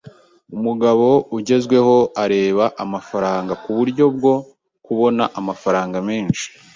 [0.55, 1.07] Umugabo
[1.37, 4.33] ugezweho areba amafaranga nkuburyo bwo
[4.85, 6.45] kubona amafaranga menshi.